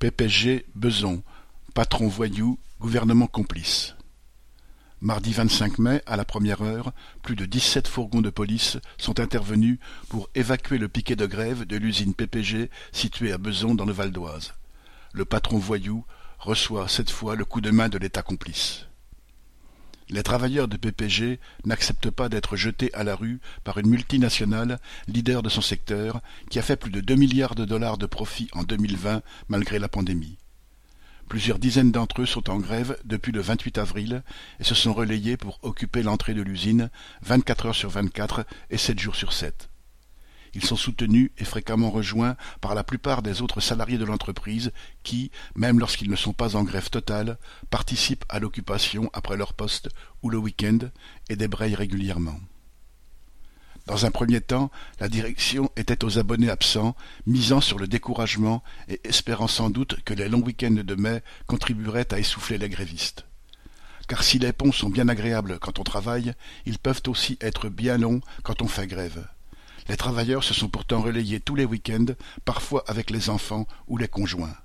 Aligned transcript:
PPG 0.00 0.64
Beson, 0.74 1.22
patron 1.74 2.08
voyou, 2.08 2.58
gouvernement 2.80 3.26
complice. 3.26 3.94
Mardi 5.02 5.34
25 5.34 5.78
mai, 5.78 6.02
à 6.06 6.16
la 6.16 6.24
première 6.24 6.62
heure, 6.62 6.92
plus 7.22 7.36
de 7.36 7.44
dix-sept 7.44 7.86
fourgons 7.86 8.22
de 8.22 8.30
police 8.30 8.78
sont 8.96 9.20
intervenus 9.20 9.78
pour 10.08 10.30
évacuer 10.34 10.78
le 10.78 10.88
piquet 10.88 11.16
de 11.16 11.26
grève 11.26 11.66
de 11.66 11.76
l'usine 11.76 12.14
PPG 12.14 12.70
située 12.92 13.30
à 13.30 13.36
Beson 13.36 13.74
dans 13.74 13.84
le 13.84 13.92
Val 13.92 14.10
d'Oise. 14.10 14.54
Le 15.12 15.26
patron 15.26 15.58
voyou 15.58 16.06
reçoit 16.38 16.88
cette 16.88 17.10
fois 17.10 17.36
le 17.36 17.44
coup 17.44 17.60
de 17.60 17.70
main 17.70 17.90
de 17.90 17.98
l'État 17.98 18.22
complice. 18.22 18.86
Les 20.10 20.24
travailleurs 20.24 20.66
de 20.66 20.76
PPG 20.76 21.38
n'acceptent 21.64 22.10
pas 22.10 22.28
d'être 22.28 22.56
jetés 22.56 22.92
à 22.94 23.04
la 23.04 23.14
rue 23.14 23.38
par 23.62 23.78
une 23.78 23.88
multinationale, 23.88 24.80
leader 25.06 25.40
de 25.40 25.48
son 25.48 25.60
secteur, 25.60 26.20
qui 26.50 26.58
a 26.58 26.62
fait 26.62 26.76
plus 26.76 26.90
de 26.90 27.00
deux 27.00 27.14
milliards 27.14 27.54
de 27.54 27.64
dollars 27.64 27.96
de 27.96 28.06
profit 28.06 28.48
en 28.52 28.64
2020 28.64 29.22
malgré 29.48 29.78
la 29.78 29.88
pandémie. 29.88 30.36
Plusieurs 31.28 31.60
dizaines 31.60 31.92
d'entre 31.92 32.22
eux 32.22 32.26
sont 32.26 32.50
en 32.50 32.58
grève 32.58 32.98
depuis 33.04 33.30
le 33.30 33.40
28 33.40 33.78
avril 33.78 34.24
et 34.58 34.64
se 34.64 34.74
sont 34.74 34.92
relayés 34.92 35.36
pour 35.36 35.60
occuper 35.62 36.02
l'entrée 36.02 36.34
de 36.34 36.42
l'usine 36.42 36.90
24 37.22 37.66
heures 37.66 37.74
sur 37.76 37.90
24 37.90 38.44
et 38.70 38.78
7 38.78 38.98
jours 38.98 39.14
sur 39.14 39.32
7. 39.32 39.68
Ils 40.54 40.64
sont 40.64 40.76
soutenus 40.76 41.30
et 41.38 41.44
fréquemment 41.44 41.90
rejoints 41.90 42.36
par 42.60 42.74
la 42.74 42.84
plupart 42.84 43.22
des 43.22 43.42
autres 43.42 43.60
salariés 43.60 43.98
de 43.98 44.04
l'entreprise 44.04 44.72
qui, 45.02 45.30
même 45.54 45.78
lorsqu'ils 45.78 46.10
ne 46.10 46.16
sont 46.16 46.32
pas 46.32 46.56
en 46.56 46.64
grève 46.64 46.90
totale, 46.90 47.38
participent 47.70 48.24
à 48.28 48.40
l'occupation 48.40 49.10
après 49.12 49.36
leur 49.36 49.52
poste 49.52 49.88
ou 50.22 50.30
le 50.30 50.38
week-end 50.38 50.78
et 51.28 51.36
débrayent 51.36 51.74
régulièrement. 51.74 52.38
Dans 53.86 54.06
un 54.06 54.10
premier 54.10 54.40
temps, 54.40 54.70
la 55.00 55.08
direction 55.08 55.70
était 55.76 56.04
aux 56.04 56.18
abonnés 56.18 56.50
absents, 56.50 56.94
misant 57.26 57.60
sur 57.60 57.78
le 57.78 57.88
découragement 57.88 58.62
et 58.88 59.00
espérant 59.04 59.48
sans 59.48 59.70
doute 59.70 60.02
que 60.04 60.14
les 60.14 60.28
longs 60.28 60.42
week-ends 60.42 60.70
de 60.70 60.94
mai 60.94 61.22
contribueraient 61.46 62.12
à 62.12 62.18
essouffler 62.18 62.58
les 62.58 62.68
grévistes. 62.68 63.24
Car 64.06 64.22
si 64.22 64.38
les 64.38 64.52
ponts 64.52 64.72
sont 64.72 64.90
bien 64.90 65.08
agréables 65.08 65.58
quand 65.58 65.78
on 65.78 65.84
travaille, 65.84 66.34
ils 66.66 66.78
peuvent 66.78 67.02
aussi 67.06 67.38
être 67.40 67.68
bien 67.68 67.96
longs 67.96 68.20
quand 68.42 68.62
on 68.62 68.68
fait 68.68 68.86
grève. 68.86 69.26
Les 69.88 69.96
travailleurs 69.96 70.44
se 70.44 70.54
sont 70.54 70.68
pourtant 70.68 71.00
relayés 71.00 71.40
tous 71.40 71.54
les 71.54 71.64
week-ends, 71.64 72.14
parfois 72.44 72.84
avec 72.86 73.10
les 73.10 73.30
enfants 73.30 73.66
ou 73.88 73.96
les 73.96 74.08
conjoints. 74.08 74.56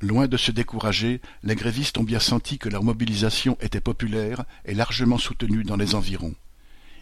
Loin 0.00 0.26
de 0.26 0.36
se 0.36 0.50
décourager, 0.50 1.20
les 1.44 1.54
grévistes 1.54 1.96
ont 1.98 2.02
bien 2.02 2.18
senti 2.18 2.58
que 2.58 2.68
leur 2.68 2.82
mobilisation 2.82 3.56
était 3.60 3.80
populaire 3.80 4.44
et 4.64 4.74
largement 4.74 5.18
soutenue 5.18 5.62
dans 5.62 5.76
les 5.76 5.94
environs. 5.94 6.34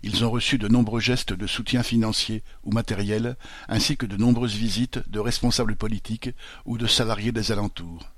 Ils 0.02 0.24
ont 0.24 0.30
reçu 0.30 0.58
de 0.58 0.68
nombreux 0.68 1.00
gestes 1.00 1.32
de 1.32 1.46
soutien 1.46 1.82
financier 1.82 2.42
ou 2.62 2.72
matériel, 2.72 3.36
ainsi 3.68 3.96
que 3.96 4.06
de 4.06 4.16
nombreuses 4.16 4.54
visites 4.54 5.00
de 5.08 5.18
responsables 5.18 5.76
politiques 5.76 6.30
ou 6.64 6.78
de 6.78 6.86
salariés 6.86 7.32
des 7.32 7.52
alentours. 7.52 8.10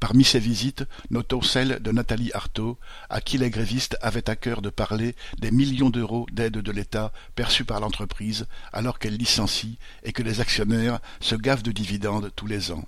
Parmi 0.00 0.24
ces 0.24 0.38
visites, 0.38 0.84
notons 1.10 1.40
celle 1.40 1.80
de 1.80 1.90
Nathalie 1.90 2.32
Artaud, 2.32 2.78
à 3.08 3.20
qui 3.20 3.38
les 3.38 3.50
grévistes 3.50 3.96
avaient 4.02 4.28
à 4.28 4.36
cœur 4.36 4.60
de 4.60 4.68
parler 4.68 5.14
des 5.38 5.50
millions 5.50 5.90
d'euros 5.90 6.26
d'aide 6.32 6.58
de 6.58 6.72
l'État 6.72 7.12
perçus 7.34 7.64
par 7.64 7.80
l'entreprise 7.80 8.46
alors 8.72 8.98
qu'elle 8.98 9.16
licencie 9.16 9.78
et 10.02 10.12
que 10.12 10.22
les 10.22 10.40
actionnaires 10.40 11.00
se 11.20 11.34
gavent 11.34 11.62
de 11.62 11.72
dividendes 11.72 12.30
tous 12.36 12.46
les 12.46 12.72
ans. 12.72 12.86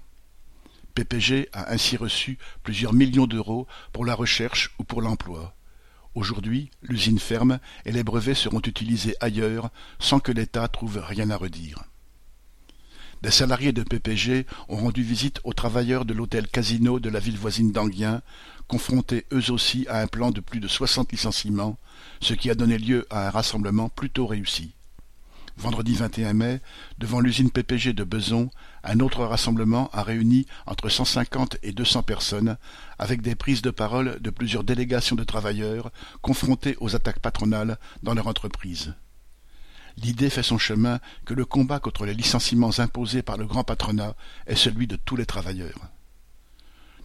PPG 0.95 1.49
a 1.53 1.73
ainsi 1.73 1.97
reçu 1.97 2.39
plusieurs 2.63 2.93
millions 2.93 3.27
d'euros 3.27 3.67
pour 3.93 4.05
la 4.05 4.15
recherche 4.15 4.75
ou 4.79 4.85
pour 4.85 5.01
l'emploi. 5.01 5.55
Aujourd'hui, 6.15 6.71
l'usine 6.83 7.21
ferme 7.21 7.61
et 7.85 7.93
les 7.93 8.03
brevets 8.03 8.35
seront 8.35 8.61
utilisés 8.61 9.15
ailleurs 9.21 9.71
sans 9.99 10.19
que 10.19 10.33
l'État 10.33 10.67
trouve 10.69 10.99
rien 10.99 11.31
à 11.31 11.37
redire. 11.37 11.85
Des 13.21 13.33
salariés 13.33 13.73
de 13.73 13.83
PPG 13.83 14.47
ont 14.69 14.77
rendu 14.77 15.03
visite 15.03 15.41
aux 15.43 15.53
travailleurs 15.53 16.05
de 16.05 16.15
l'hôtel 16.15 16.47
Casino 16.47 17.01
de 17.01 17.09
la 17.09 17.19
ville 17.19 17.37
voisine 17.37 17.73
d'Anguien, 17.73 18.23
confrontés 18.69 19.27
eux 19.33 19.51
aussi 19.51 19.87
à 19.89 20.01
un 20.01 20.07
plan 20.07 20.31
de 20.31 20.41
plus 20.41 20.61
de 20.61 20.69
soixante 20.69 21.11
licenciements, 21.11 21.79
ce 22.21 22.35
qui 22.35 22.49
a 22.49 22.55
donné 22.55 22.79
lieu 22.79 23.07
à 23.11 23.27
un 23.27 23.31
rassemblement 23.31 23.89
plutôt 23.89 24.29
réussi. 24.29 24.73
Vendredi 25.57 25.95
21 25.95 26.33
mai, 26.33 26.61
devant 26.99 27.19
l'usine 27.19 27.51
PPG 27.51 27.93
de 27.93 28.05
Beson, 28.05 28.51
un 28.85 29.01
autre 29.01 29.25
rassemblement 29.25 29.91
a 29.93 30.05
réuni 30.05 30.47
entre 30.67 30.89
150 30.89 31.57
et 31.65 31.73
200 31.73 32.05
personnes, 32.05 32.57
avec 33.01 33.21
des 33.21 33.35
prises 33.35 33.63
de 33.63 33.71
parole 33.71 34.21
de 34.21 34.31
plusieurs 34.31 34.63
délégations 34.63 35.17
de 35.17 35.25
travailleurs 35.25 35.91
confrontés 36.23 36.77
aux 36.79 36.95
attaques 36.95 37.19
patronales 37.19 37.79
dans 38.05 38.15
leur 38.15 38.29
entreprise 38.29 38.95
l'idée 40.03 40.31
fait 40.31 40.43
son 40.43 40.59
chemin 40.59 41.01
que 41.25 41.35
le 41.35 41.45
combat 41.45 41.81
contre 41.81 42.05
les 42.05 42.15
licenciements 42.15 42.79
imposés 42.79 43.23
par 43.23 43.37
le 43.37 43.47
grand 43.47 43.65
patronat 43.65 44.15
est 44.47 44.57
celui 44.57 44.87
de 44.87 44.97
tous 44.97 45.17
les 45.17 45.27
travailleurs. 45.27 45.81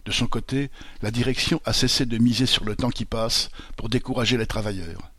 De 0.04 0.12
son 0.12 0.26
côté, 0.26 0.70
la 1.02 1.10
direction 1.10 1.60
a 1.64 1.72
cessé 1.72 2.04
de 2.04 2.18
miser 2.18 2.46
sur 2.46 2.64
le 2.64 2.76
temps 2.76 2.90
qui 2.90 3.04
passe 3.04 3.48
pour 3.76 3.88
décourager 3.88 4.36
les 4.36 4.46
travailleurs. 4.46 5.10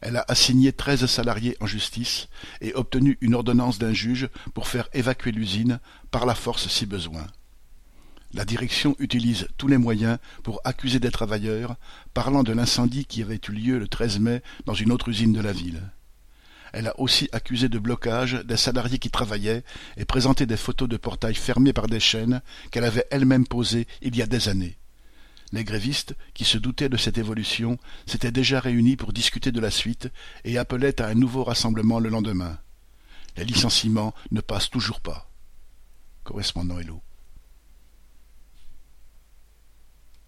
Elle 0.00 0.16
a 0.16 0.24
assigné 0.28 0.72
treize 0.72 1.04
salariés 1.06 1.56
en 1.60 1.66
justice 1.66 2.28
et 2.60 2.72
obtenu 2.74 3.18
une 3.20 3.34
ordonnance 3.34 3.78
d'un 3.78 3.92
juge 3.92 4.28
pour 4.54 4.68
faire 4.68 4.88
évacuer 4.94 5.32
l'usine 5.32 5.80
par 6.10 6.26
la 6.26 6.34
force 6.34 6.68
si 6.68 6.86
besoin. 6.86 7.26
La 8.32 8.44
direction 8.44 8.94
utilise 9.00 9.48
tous 9.58 9.66
les 9.66 9.76
moyens 9.76 10.18
pour 10.44 10.60
accuser 10.64 11.00
des 11.00 11.10
travailleurs, 11.10 11.74
parlant 12.14 12.44
de 12.44 12.52
l'incendie 12.52 13.04
qui 13.04 13.22
avait 13.22 13.40
eu 13.48 13.52
lieu 13.52 13.78
le 13.78 13.88
13 13.88 14.20
mai 14.20 14.42
dans 14.64 14.74
une 14.74 14.92
autre 14.92 15.08
usine 15.08 15.32
de 15.32 15.40
la 15.40 15.52
ville. 15.52 15.82
Elle 16.72 16.88
a 16.88 16.98
aussi 17.00 17.28
accusé 17.32 17.68
de 17.68 17.78
blocage 17.78 18.34
des 18.44 18.56
salariés 18.56 18.98
qui 18.98 19.10
travaillaient 19.10 19.64
et 19.96 20.04
présenté 20.04 20.46
des 20.46 20.56
photos 20.56 20.88
de 20.88 20.96
portails 20.96 21.34
fermés 21.34 21.72
par 21.72 21.86
des 21.86 22.00
chaînes 22.00 22.42
qu'elle 22.70 22.84
avait 22.84 23.06
elle-même 23.10 23.46
posées 23.46 23.86
il 24.02 24.16
y 24.16 24.22
a 24.22 24.26
des 24.26 24.48
années. 24.48 24.76
Les 25.52 25.64
grévistes, 25.64 26.14
qui 26.32 26.44
se 26.44 26.58
doutaient 26.58 26.88
de 26.88 26.96
cette 26.96 27.18
évolution, 27.18 27.78
s'étaient 28.06 28.30
déjà 28.30 28.60
réunis 28.60 28.96
pour 28.96 29.12
discuter 29.12 29.50
de 29.50 29.60
la 29.60 29.70
suite 29.70 30.08
et 30.44 30.58
appelaient 30.58 31.00
à 31.00 31.06
un 31.06 31.14
nouveau 31.14 31.42
rassemblement 31.42 31.98
le 31.98 32.08
lendemain. 32.08 32.58
Les 33.36 33.44
licenciements 33.44 34.14
ne 34.30 34.40
passent 34.40 34.70
toujours 34.70 35.00
pas. 35.00 35.28
Correspondant 36.22 36.78
Hello. 36.78 37.02